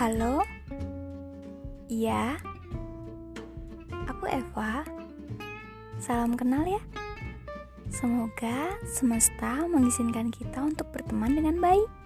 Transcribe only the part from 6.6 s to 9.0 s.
ya. Semoga